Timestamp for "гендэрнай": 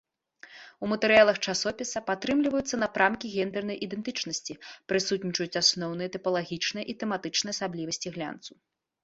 3.35-3.77